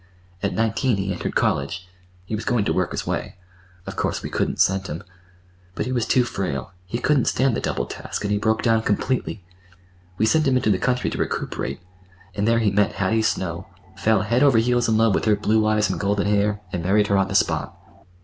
"At 0.41 0.55
nineteen 0.55 0.97
he 0.97 1.13
entered 1.13 1.35
college. 1.35 1.87
He 2.25 2.33
was 2.33 2.43
going 2.43 2.65
to 2.65 2.73
work 2.73 2.89
his 2.89 3.05
way. 3.05 3.35
Of 3.85 3.95
course, 3.95 4.23
we 4.23 4.31
couldn't 4.31 4.59
send 4.59 4.87
him. 4.87 5.03
But 5.75 5.85
he 5.85 5.91
was 5.91 6.07
too 6.07 6.23
frail. 6.23 6.71
He 6.87 6.97
couldn't 6.97 7.25
stand 7.25 7.55
the 7.55 7.59
double 7.61 7.85
task, 7.85 8.23
and 8.23 8.31
he 8.31 8.39
broke 8.39 8.63
down 8.63 8.81
completely. 8.81 9.43
We 10.17 10.25
sent 10.25 10.47
him 10.47 10.57
into 10.57 10.71
the 10.71 10.79
country 10.79 11.11
to 11.11 11.19
recuperate, 11.19 11.81
and 12.33 12.47
there 12.47 12.57
he 12.57 12.71
met 12.71 12.93
Hattie 12.93 13.21
Snow, 13.21 13.67
fell 13.95 14.23
head 14.23 14.41
over 14.41 14.57
heels 14.57 14.89
in 14.89 14.97
love 14.97 15.13
with 15.13 15.25
her 15.25 15.35
blue 15.35 15.67
eyes 15.67 15.87
and 15.87 15.99
golden 15.99 16.25
hair, 16.25 16.61
and 16.73 16.81
married 16.81 17.05
her 17.05 17.17
on 17.19 17.27
the 17.27 17.35
spot. 17.35 17.77